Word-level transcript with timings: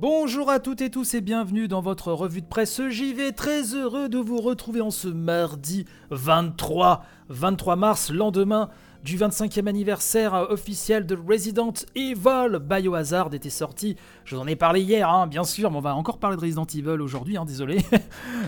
Bonjour 0.00 0.48
à 0.48 0.60
toutes 0.60 0.80
et 0.80 0.90
tous 0.90 1.14
et 1.14 1.20
bienvenue 1.20 1.66
dans 1.66 1.80
votre 1.80 2.12
revue 2.12 2.40
de 2.40 2.46
presse 2.46 2.80
JV. 2.88 3.32
Très 3.32 3.74
heureux 3.74 4.08
de 4.08 4.18
vous 4.18 4.40
retrouver 4.40 4.80
en 4.80 4.92
ce 4.92 5.08
mardi 5.08 5.86
23, 6.10 7.04
23 7.28 7.76
mars, 7.76 8.10
lendemain 8.10 8.70
du 9.04 9.16
25e 9.16 9.66
anniversaire 9.66 10.34
officiel 10.50 11.06
de 11.06 11.16
Resident 11.16 11.72
Evil. 11.94 12.58
Biohazard 12.60 13.32
était 13.32 13.50
sorti, 13.50 13.96
je 14.24 14.34
vous 14.34 14.42
en 14.42 14.46
ai 14.46 14.56
parlé 14.56 14.80
hier, 14.80 15.08
hein, 15.08 15.26
bien 15.26 15.44
sûr, 15.44 15.70
mais 15.70 15.76
on 15.76 15.80
va 15.80 15.94
encore 15.94 16.18
parler 16.18 16.36
de 16.36 16.42
Resident 16.42 16.66
Evil 16.66 17.00
aujourd'hui, 17.00 17.36
hein, 17.36 17.44
désolé. 17.44 17.78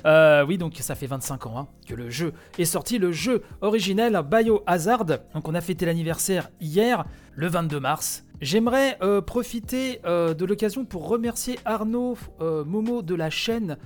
Euh, 0.06 0.46
oui, 0.46 0.56
donc 0.56 0.76
ça 0.80 0.94
fait 0.94 1.06
25 1.06 1.46
ans 1.46 1.58
hein, 1.58 1.68
que 1.86 1.94
le 1.94 2.08
jeu 2.08 2.32
est 2.58 2.64
sorti, 2.64 2.98
le 2.98 3.12
jeu 3.12 3.42
originel 3.60 4.22
Biohazard. 4.30 5.04
Donc 5.04 5.46
on 5.46 5.54
a 5.54 5.60
fêté 5.60 5.84
l'anniversaire 5.84 6.48
hier, 6.60 7.04
le 7.34 7.48
22 7.48 7.80
mars. 7.80 8.24
J'aimerais 8.40 8.96
euh, 9.02 9.20
profiter 9.20 10.00
euh, 10.06 10.32
de 10.32 10.44
l'occasion 10.46 10.86
pour 10.86 11.08
remercier 11.08 11.58
Arnaud 11.66 12.16
Momo 12.40 13.02
de 13.02 13.14
la 13.14 13.28
chaîne 13.28 13.76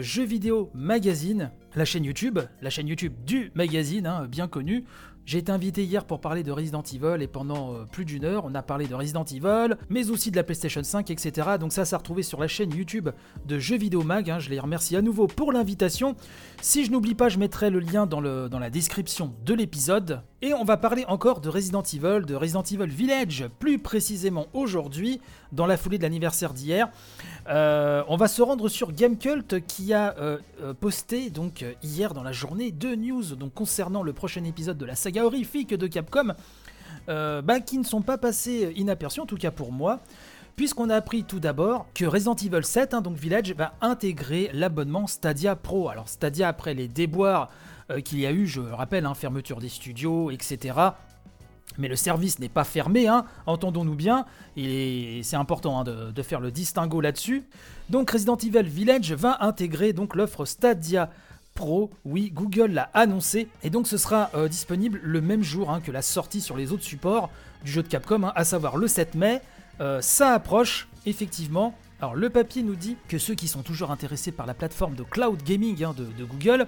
Jeux 0.00 0.24
vidéo 0.24 0.70
magazine, 0.74 1.50
la 1.74 1.84
chaîne 1.84 2.04
YouTube, 2.04 2.38
la 2.60 2.70
chaîne 2.70 2.88
YouTube 2.88 3.12
du 3.24 3.52
magazine, 3.54 4.26
bien 4.28 4.48
connue. 4.48 4.84
J'ai 5.26 5.38
été 5.38 5.50
invité 5.50 5.82
hier 5.82 6.04
pour 6.04 6.20
parler 6.20 6.44
de 6.44 6.52
Resident 6.52 6.84
Evil 6.84 7.20
et 7.20 7.26
pendant 7.26 7.74
euh, 7.74 7.84
plus 7.84 8.04
d'une 8.04 8.24
heure, 8.24 8.44
on 8.44 8.54
a 8.54 8.62
parlé 8.62 8.86
de 8.86 8.94
Resident 8.94 9.24
Evil, 9.24 9.74
mais 9.90 10.08
aussi 10.10 10.30
de 10.30 10.36
la 10.36 10.44
PlayStation 10.44 10.84
5, 10.84 11.10
etc. 11.10 11.48
Donc 11.58 11.72
ça, 11.72 11.84
ça 11.84 11.96
a 11.96 11.98
retrouvé 11.98 12.22
sur 12.22 12.38
la 12.38 12.46
chaîne 12.46 12.72
YouTube 12.72 13.08
de 13.44 13.58
Jeux 13.58 13.76
Vidéo 13.76 14.04
Mag. 14.04 14.30
Hein. 14.30 14.38
Je 14.38 14.50
les 14.50 14.60
remercie 14.60 14.94
à 14.94 15.02
nouveau 15.02 15.26
pour 15.26 15.52
l'invitation. 15.52 16.14
Si 16.62 16.84
je 16.84 16.92
n'oublie 16.92 17.16
pas, 17.16 17.28
je 17.28 17.40
mettrai 17.40 17.70
le 17.70 17.80
lien 17.80 18.06
dans 18.06 18.20
la 18.20 18.70
description 18.70 19.34
de 19.44 19.52
l'épisode. 19.52 20.22
Et 20.42 20.52
on 20.52 20.64
va 20.64 20.76
parler 20.76 21.06
encore 21.08 21.40
de 21.40 21.48
Resident 21.48 21.82
Evil, 21.82 22.26
de 22.26 22.34
Resident 22.34 22.62
Evil 22.62 22.88
Village, 22.88 23.46
plus 23.58 23.78
précisément 23.78 24.48
aujourd'hui, 24.52 25.18
dans 25.50 25.64
la 25.64 25.78
foulée 25.78 25.96
de 25.96 26.02
l'anniversaire 26.02 26.52
d'hier. 26.52 26.90
Euh, 27.48 28.02
on 28.08 28.18
va 28.18 28.28
se 28.28 28.42
rendre 28.42 28.68
sur 28.68 28.92
Gamecult 28.92 29.66
qui 29.66 29.94
a 29.94 30.14
euh, 30.18 30.38
posté 30.78 31.30
donc 31.30 31.64
hier 31.82 32.12
dans 32.12 32.22
la 32.22 32.32
journée 32.32 32.70
deux 32.70 32.96
news 32.96 33.24
concernant 33.54 34.02
le 34.02 34.12
prochain 34.12 34.44
épisode 34.44 34.76
de 34.76 34.84
la 34.84 34.94
saga 34.94 35.24
horrifiques 35.24 35.72
de 35.72 35.86
Capcom, 35.86 36.34
euh, 37.08 37.40
bah, 37.40 37.60
qui 37.60 37.78
ne 37.78 37.84
sont 37.84 38.02
pas 38.02 38.18
passés 38.18 38.74
inaperçus, 38.76 39.20
en 39.20 39.26
tout 39.26 39.38
cas 39.38 39.50
pour 39.50 39.72
moi, 39.72 40.00
puisqu'on 40.56 40.88
a 40.90 40.96
appris 40.96 41.22
tout 41.22 41.38
d'abord 41.38 41.86
que 41.94 42.06
Resident 42.06 42.34
Evil 42.34 42.64
7, 42.64 42.94
hein, 42.94 43.02
donc 43.02 43.16
Village, 43.16 43.52
va 43.52 43.74
intégrer 43.82 44.50
l'abonnement 44.54 45.06
Stadia 45.06 45.54
Pro. 45.54 45.90
Alors 45.90 46.08
Stadia, 46.08 46.48
après 46.48 46.74
les 46.74 46.88
déboires 46.88 47.50
euh, 47.90 48.00
qu'il 48.00 48.18
y 48.18 48.26
a 48.26 48.32
eu, 48.32 48.46
je 48.46 48.60
rappelle, 48.60 49.04
hein, 49.06 49.14
fermeture 49.14 49.60
des 49.60 49.68
studios, 49.68 50.30
etc. 50.30 50.74
Mais 51.78 51.88
le 51.88 51.96
service 51.96 52.38
n'est 52.38 52.48
pas 52.48 52.64
fermé, 52.64 53.06
hein, 53.06 53.26
entendons-nous 53.44 53.94
bien, 53.94 54.24
et 54.56 55.20
c'est 55.22 55.36
important 55.36 55.84
de, 55.84 56.22
faire 56.22 56.40
le 56.40 56.50
distinguo 56.50 57.02
là-dessus. 57.02 57.44
Donc 57.90 58.10
Resident 58.10 58.36
Evil 58.36 58.62
Village 58.62 59.12
va 59.12 59.44
intégrer 59.44 59.92
donc 59.92 60.14
l'offre 60.16 60.46
Stadia 60.46 61.10
Pro, 61.54 61.90
oui, 62.04 62.30
Google 62.30 62.72
l'a 62.72 62.90
annoncé, 62.94 63.48
et 63.62 63.68
donc 63.68 63.86
ce 63.88 63.98
sera 63.98 64.30
euh, 64.34 64.48
disponible 64.48 65.00
le 65.02 65.20
même 65.20 65.42
jour 65.42 65.78
que 65.84 65.90
la 65.90 66.02
sortie 66.02 66.40
sur 66.40 66.56
les 66.56 66.72
autres 66.72 66.84
supports 66.84 67.30
du 67.64 67.70
jeu 67.70 67.82
de 67.82 67.88
Capcom, 67.88 68.30
à 68.34 68.44
savoir 68.44 68.76
le 68.78 68.88
7 68.88 69.14
mai. 69.14 69.42
Euh, 69.80 70.00
ça 70.00 70.32
approche, 70.34 70.88
effectivement. 71.04 71.74
Alors 71.98 72.14
le 72.14 72.28
papier 72.28 72.62
nous 72.62 72.76
dit 72.76 72.98
que 73.08 73.16
ceux 73.16 73.34
qui 73.34 73.48
sont 73.48 73.62
toujours 73.62 73.90
intéressés 73.90 74.30
par 74.30 74.44
la 74.44 74.52
plateforme 74.52 74.94
de 74.94 75.02
cloud 75.02 75.42
gaming 75.42 75.82
hein, 75.82 75.94
de, 75.96 76.24
Google, 76.24 76.66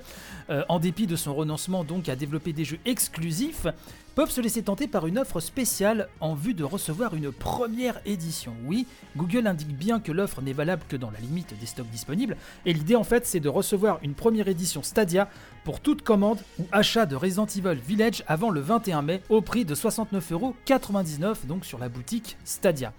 euh, 0.49 0.65
en 0.71 0.79
dépit 0.79 1.07
de 1.07 1.17
son 1.17 1.35
renoncement 1.35 1.85
donc 1.85 2.09
à 2.09 2.17
développer 2.17 2.55
des 2.55 2.65
jeux 2.65 2.79
exclusifs, 2.87 3.67
peuvent 4.15 4.31
se 4.31 4.41
laisser 4.41 4.63
tenter 4.63 4.89
par 4.89 5.07
une 5.07 5.19
offre 5.19 5.41
spéciale 5.41 6.09
en 6.21 6.35
vue 6.35 6.55
de 6.55 6.65
recevoir 6.65 7.15
une 7.15 7.31
première 7.31 8.01
édition. 8.07 8.55
Oui, 8.65 8.87
Google 9.19 9.47
indique 9.47 9.77
bien 9.77 10.01
que 10.01 10.13
l'offre 10.13 10.41
n'est 10.41 10.55
valable 10.55 10.85
que 10.89 10.97
dans 10.97 11.11
la 11.11 11.21
limite 11.21 11.53
des 11.61 11.67
stocks 11.67 11.91
disponibles, 11.91 12.39
et 12.65 12.73
l'idée 12.73 12.97
en 12.97 13.05
fait 13.05 13.27
c'est 13.27 13.39
de 13.39 13.51
recevoir 13.51 13.99
une 14.03 14.15
première 14.15 14.49
édition 14.49 14.83
Stadia 14.83 15.29
pour 15.63 15.81
toute 15.81 16.01
commande 16.01 16.41
ou 16.59 16.65
achat 16.73 17.05
de 17.05 17.17
Resident 17.17 17.47
Evil 17.47 17.79
Village 17.87 18.25
avant 18.29 18.49
le 18.49 18.61
21 18.61 19.03
mai 19.03 19.23
au 19.29 19.43
prix 19.43 19.67
de 19.67 19.75
69,99€ 19.75 21.47
donc 21.47 21.67
sur 21.67 21.79
la 21.79 21.91
boutique 21.91 22.39
Stadia. 22.47 22.95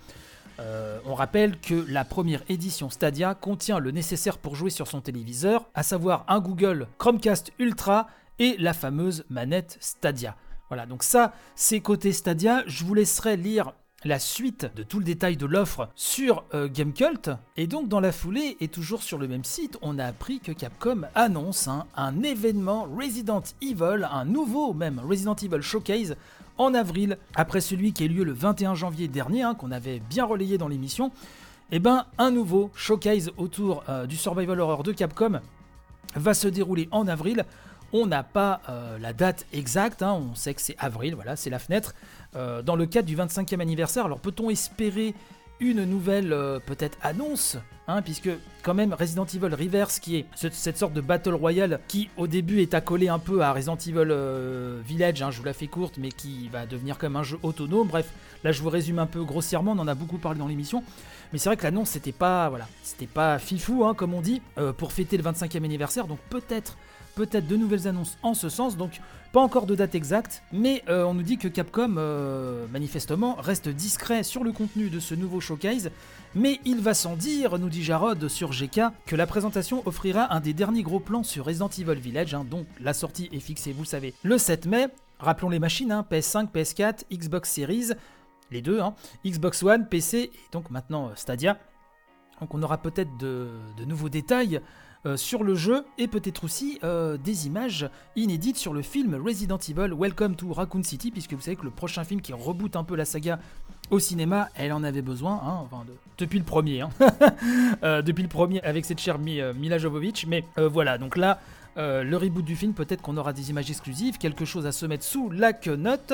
Euh, 0.59 0.99
on 1.05 1.13
rappelle 1.13 1.59
que 1.59 1.85
la 1.87 2.03
première 2.03 2.43
édition 2.49 2.89
Stadia 2.89 3.33
contient 3.33 3.79
le 3.79 3.91
nécessaire 3.91 4.37
pour 4.37 4.55
jouer 4.55 4.69
sur 4.69 4.87
son 4.87 4.99
téléviseur, 4.99 5.69
à 5.73 5.83
savoir 5.83 6.25
un 6.27 6.39
Google 6.39 6.87
Chromecast 6.97 7.51
Ultra 7.59 8.07
et 8.39 8.57
la 8.57 8.73
fameuse 8.73 9.25
manette 9.29 9.77
Stadia. 9.79 10.35
Voilà, 10.67 10.85
donc 10.85 11.03
ça, 11.03 11.33
c'est 11.55 11.79
côté 11.79 12.11
Stadia. 12.11 12.63
Je 12.67 12.83
vous 12.83 12.93
laisserai 12.93 13.37
lire 13.37 13.73
la 14.05 14.19
suite 14.19 14.71
de 14.75 14.83
tout 14.83 14.99
le 14.99 15.05
détail 15.05 15.35
de 15.37 15.45
l'offre 15.45 15.89
sur 15.95 16.43
euh, 16.53 16.67
Gamecult. 16.71 17.31
Et 17.57 17.67
donc 17.67 17.89
dans 17.89 17.99
la 17.99 18.11
foulée, 18.11 18.57
et 18.59 18.67
toujours 18.67 19.03
sur 19.03 19.17
le 19.17 19.27
même 19.27 19.43
site, 19.43 19.77
on 19.81 19.99
a 19.99 20.05
appris 20.05 20.39
que 20.39 20.51
Capcom 20.51 21.01
annonce 21.15 21.69
un 21.95 22.23
événement 22.23 22.87
Resident 22.97 23.43
Evil, 23.61 24.07
un 24.09 24.25
nouveau 24.25 24.73
même 24.73 24.99
Resident 24.99 25.35
Evil 25.35 25.61
Showcase 25.61 26.15
en 26.57 26.73
avril, 26.73 27.17
après 27.35 27.61
celui 27.61 27.93
qui 27.93 28.03
a 28.03 28.05
eu 28.05 28.09
lieu 28.09 28.23
le 28.23 28.33
21 28.33 28.75
janvier 28.75 29.07
dernier, 29.07 29.43
hein, 29.43 29.55
qu'on 29.55 29.71
avait 29.71 30.01
bien 30.09 30.25
relayé 30.25 30.57
dans 30.57 30.67
l'émission. 30.67 31.07
Et 31.71 31.75
eh 31.75 31.79
ben 31.79 32.05
un 32.17 32.31
nouveau 32.31 32.71
showcase 32.73 33.31
autour 33.37 33.83
euh, 33.89 34.07
du 34.07 34.17
survival 34.17 34.59
horror 34.59 34.81
de 34.81 34.91
Capcom 34.91 35.39
va 36.15 36.33
se 36.33 36.47
dérouler 36.47 36.89
en 36.91 37.07
avril 37.07 37.45
on 37.93 38.05
n'a 38.05 38.23
pas 38.23 38.61
euh, 38.69 38.97
la 38.99 39.13
date 39.13 39.45
exacte, 39.53 40.03
hein, 40.03 40.13
on 40.13 40.35
sait 40.35 40.53
que 40.53 40.61
c'est 40.61 40.75
avril, 40.79 41.15
voilà, 41.15 41.35
c'est 41.35 41.49
la 41.49 41.59
fenêtre. 41.59 41.93
Euh, 42.35 42.61
dans 42.61 42.75
le 42.75 42.85
cadre 42.85 43.07
du 43.07 43.17
25e 43.17 43.59
anniversaire, 43.59 44.05
alors 44.05 44.19
peut-on 44.19 44.49
espérer 44.49 45.15
une 45.59 45.83
nouvelle 45.83 46.31
euh, 46.31 46.59
peut-être 46.59 46.97
annonce 47.01 47.57
Hein, 47.91 48.03
puisque 48.03 48.29
quand 48.61 48.75
même 48.75 48.93
Resident 48.93 49.25
Evil 49.25 49.51
Reverse, 49.51 49.97
qui 49.97 50.17
est 50.17 50.25
cette 50.35 50.77
sorte 50.77 50.93
de 50.93 51.01
Battle 51.01 51.33
Royale, 51.33 51.79
qui 51.87 52.07
au 52.17 52.27
début 52.27 52.61
est 52.61 52.75
accolé 52.75 53.09
un 53.09 53.17
peu 53.17 53.41
à 53.41 53.51
Resident 53.51 53.77
Evil 53.77 54.13
Village, 54.85 55.23
hein, 55.23 55.31
je 55.31 55.39
vous 55.39 55.43
la 55.43 55.53
fais 55.53 55.65
courte, 55.65 55.97
mais 55.97 56.09
qui 56.09 56.49
va 56.49 56.67
devenir 56.67 56.99
comme 56.99 57.15
un 57.15 57.23
jeu 57.23 57.39
autonome. 57.41 57.87
Bref, 57.87 58.11
là 58.43 58.51
je 58.51 58.61
vous 58.61 58.69
résume 58.69 58.99
un 58.99 59.07
peu 59.07 59.23
grossièrement, 59.23 59.71
on 59.71 59.79
en 59.79 59.87
a 59.87 59.95
beaucoup 59.95 60.19
parlé 60.19 60.37
dans 60.37 60.47
l'émission. 60.47 60.83
Mais 61.33 61.39
c'est 61.39 61.49
vrai 61.49 61.57
que 61.57 61.63
l'annonce 61.63 61.89
c'était 61.89 62.11
pas, 62.11 62.47
voilà, 62.49 62.67
c'était 62.83 63.07
pas 63.07 63.39
fifou, 63.39 63.91
comme 63.95 64.13
on 64.13 64.21
dit, 64.21 64.43
pour 64.77 64.91
fêter 64.91 65.17
le 65.17 65.23
25e 65.23 65.65
anniversaire, 65.65 66.05
donc 66.05 66.19
peut-être 66.29 66.77
peut-être 67.15 67.47
de 67.47 67.55
nouvelles 67.55 67.87
annonces 67.87 68.17
en 68.23 68.33
ce 68.33 68.49
sens. 68.49 68.77
Donc 68.77 69.01
pas 69.31 69.41
encore 69.41 69.67
de 69.67 69.75
date 69.75 69.93
exacte, 69.93 70.41
mais 70.51 70.83
euh, 70.89 71.03
on 71.03 71.13
nous 71.13 71.21
dit 71.21 71.37
que 71.37 71.47
Capcom, 71.47 71.95
euh, 71.97 72.65
manifestement, 72.71 73.35
reste 73.35 73.69
discret 73.69 74.23
sur 74.23 74.43
le 74.43 74.51
contenu 74.51 74.89
de 74.89 74.99
ce 74.99 75.13
nouveau 75.13 75.39
showcase. 75.39 75.91
Mais 76.33 76.59
il 76.65 76.79
va 76.81 76.95
sans 76.95 77.15
dire, 77.15 77.59
nous 77.59 77.69
dit 77.69 77.83
Jarod 77.83 78.27
sur 78.27 78.51
GK, 78.51 78.81
que 79.05 79.15
la 79.15 79.27
présentation 79.27 79.83
offrira 79.85 80.33
un 80.33 80.39
des 80.39 80.53
derniers 80.53 80.83
gros 80.83 80.99
plans 80.99 81.23
sur 81.23 81.45
Resident 81.45 81.69
Evil 81.69 81.99
Village, 81.99 82.33
hein, 82.33 82.43
donc 82.43 82.65
la 82.79 82.93
sortie 82.93 83.29
est 83.31 83.39
fixée, 83.39 83.71
vous 83.71 83.83
le 83.83 83.87
savez, 83.87 84.13
le 84.23 84.37
7 84.37 84.65
mai. 84.65 84.87
Rappelons 85.19 85.49
les 85.49 85.59
machines, 85.59 85.91
hein, 85.91 86.05
PS5, 86.09 86.49
PS4, 86.51 87.01
Xbox 87.11 87.51
Series, 87.51 87.89
les 88.51 88.61
deux, 88.61 88.79
hein, 88.79 88.95
Xbox 89.25 89.61
One, 89.63 89.87
PC 89.87 90.17
et 90.17 90.31
donc 90.51 90.71
maintenant 90.71 91.07
euh, 91.07 91.11
Stadia. 91.15 91.57
Donc 92.41 92.53
on 92.53 92.63
aura 92.63 92.77
peut-être 92.77 93.17
de, 93.17 93.49
de 93.77 93.85
nouveaux 93.85 94.09
détails 94.09 94.61
euh, 95.05 95.15
sur 95.15 95.45
le 95.45 95.55
jeu 95.55 95.85
et 95.97 96.09
peut-être 96.09 96.43
aussi 96.43 96.77
euh, 96.83 97.15
des 97.15 97.47
images 97.47 97.89
inédites 98.17 98.57
sur 98.57 98.73
le 98.73 98.81
film 98.81 99.15
Resident 99.15 99.57
Evil 99.57 99.93
Welcome 99.97 100.35
to 100.35 100.51
Raccoon 100.51 100.83
City, 100.83 101.09
puisque 101.09 101.31
vous 101.31 101.39
savez 101.39 101.55
que 101.55 101.63
le 101.63 101.69
prochain 101.69 102.03
film 102.03 102.19
qui 102.19 102.33
reboot 102.33 102.75
un 102.75 102.83
peu 102.83 102.97
la 102.97 103.05
saga 103.05 103.39
au 103.91 103.99
cinéma, 103.99 104.49
elle 104.55 104.73
en 104.73 104.83
avait 104.83 105.01
besoin, 105.01 105.35
hein, 105.35 105.59
enfin, 105.61 105.85
depuis 106.17 106.37
le 106.37 106.43
premier, 106.43 106.81
hein. 106.81 106.89
euh, 107.83 108.01
depuis 108.01 108.23
le 108.23 108.27
premier 108.27 108.61
avec 108.63 108.83
cette 108.83 108.99
chère 108.99 109.19
Mila 109.19 109.77
Jovovich, 109.77 110.27
mais 110.27 110.43
voilà, 110.57 110.97
donc 110.97 111.15
là, 111.15 111.39
le 111.77 112.15
reboot 112.17 112.43
du 112.43 112.57
film, 112.57 112.73
peut-être 112.73 113.01
qu'on 113.01 113.15
aura 113.15 113.31
des 113.31 113.51
images 113.51 113.69
exclusives, 113.69 114.17
quelque 114.17 114.43
chose 114.43 114.65
à 114.65 114.73
se 114.73 114.85
mettre 114.85 115.05
sous 115.05 115.29
la 115.29 115.53
quenotte. 115.53 116.11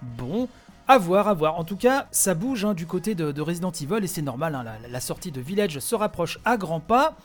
Bon, 0.00 0.48
à 0.88 0.98
voir, 0.98 1.28
à 1.28 1.34
voir. 1.34 1.58
En 1.58 1.64
tout 1.64 1.76
cas, 1.76 2.06
ça 2.10 2.34
bouge 2.34 2.64
hein, 2.64 2.74
du 2.74 2.86
côté 2.86 3.14
de, 3.14 3.40
Resident 3.40 3.70
Evil 3.72 4.02
et 4.02 4.06
c'est 4.06 4.22
normal, 4.22 4.52
la, 4.64 4.88
la, 4.88 5.00
sortie 5.00 5.32
de 5.32 5.40
Village 5.40 5.78
se 5.78 5.94
rapproche 5.94 6.38
à 6.44 6.56
grands 6.56 6.80
pas. 6.80 7.16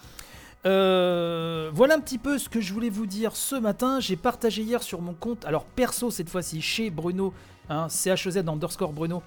Euh, 0.65 1.69
voilà 1.73 1.95
un 1.95 1.99
petit 1.99 2.17
peu 2.17 2.37
ce 2.37 2.49
que 2.49 2.59
je 2.59 2.73
voulais 2.73 2.89
vous 2.89 3.05
dire 3.05 3.35
ce 3.35 3.55
matin. 3.55 3.99
J'ai 3.99 4.15
partagé 4.15 4.63
hier 4.63 4.83
sur 4.83 5.01
mon 5.01 5.13
compte, 5.13 5.45
alors 5.45 5.65
perso 5.65 6.11
cette 6.11 6.29
fois-ci, 6.29 6.61
chez 6.61 6.89
Bruno, 6.89 7.33
hein, 7.69 7.87
CHZ 7.89 8.37
underscore 8.47 8.91
Bruno, 8.91 9.21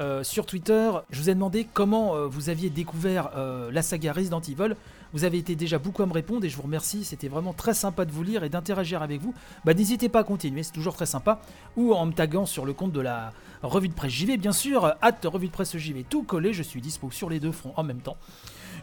euh, 0.00 0.22
sur 0.22 0.44
Twitter. 0.44 0.90
Je 1.10 1.20
vous 1.20 1.30
ai 1.30 1.34
demandé 1.34 1.66
comment 1.72 2.14
euh, 2.14 2.26
vous 2.26 2.50
aviez 2.50 2.68
découvert 2.68 3.30
la 3.70 3.82
saga 3.82 4.12
Resident 4.12 4.40
Evil. 4.40 4.74
Vous 5.12 5.24
avez 5.24 5.38
été 5.38 5.56
déjà 5.56 5.78
beaucoup 5.78 6.02
à 6.02 6.06
me 6.06 6.12
répondre 6.12 6.44
et 6.44 6.48
je 6.48 6.56
vous 6.56 6.62
remercie. 6.62 7.04
C'était 7.04 7.28
vraiment 7.28 7.52
très 7.52 7.74
sympa 7.74 8.04
de 8.04 8.12
vous 8.12 8.22
lire 8.22 8.44
et 8.44 8.48
d'interagir 8.48 9.02
avec 9.02 9.20
vous. 9.20 9.34
Bah, 9.64 9.74
n'hésitez 9.74 10.08
pas 10.08 10.20
à 10.20 10.24
continuer, 10.24 10.62
c'est 10.62 10.72
toujours 10.72 10.94
très 10.94 11.06
sympa. 11.06 11.40
Ou 11.76 11.94
en 11.94 12.06
me 12.06 12.12
taguant 12.12 12.46
sur 12.46 12.64
le 12.64 12.72
compte 12.72 12.92
de 12.92 13.00
la 13.00 13.32
revue 13.62 13.88
de 13.88 13.94
presse 13.94 14.12
JV, 14.12 14.36
bien 14.36 14.52
sûr. 14.52 14.94
Hâte 15.02 15.24
revue 15.24 15.48
de 15.48 15.52
presse 15.52 15.76
JV 15.76 16.04
tout 16.04 16.22
collé. 16.22 16.52
Je 16.52 16.62
suis 16.62 16.80
dispo 16.80 17.10
sur 17.10 17.28
les 17.28 17.40
deux 17.40 17.52
fronts 17.52 17.74
en 17.76 17.82
même 17.82 18.00
temps. 18.00 18.16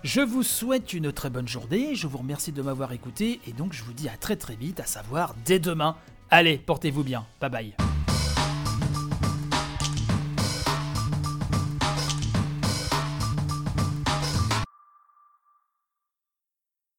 Je 0.03 0.21
vous 0.21 0.43
souhaite 0.43 0.93
une 0.93 1.11
très 1.11 1.29
bonne 1.29 1.47
journée, 1.47 1.93
je 1.93 2.07
vous 2.07 2.19
remercie 2.19 2.53
de 2.53 2.61
m'avoir 2.61 2.93
écouté 2.93 3.41
et 3.47 3.51
donc 3.51 3.73
je 3.73 3.83
vous 3.83 3.91
dis 3.91 4.07
à 4.07 4.15
très 4.15 4.37
très 4.37 4.55
vite, 4.55 4.79
à 4.79 4.85
savoir 4.85 5.35
dès 5.45 5.59
demain. 5.59 5.97
Allez, 6.29 6.57
portez-vous 6.57 7.03
bien, 7.03 7.25
bye 7.41 7.49
bye. 7.49 7.88